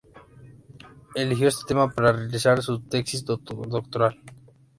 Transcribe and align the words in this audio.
Eligió 1.13 1.47
este 1.47 1.63
tema 1.67 1.87
para 1.93 2.11
realizar 2.11 2.63
su 2.63 2.79
tesis 2.81 3.23
doctoral. 3.23 4.19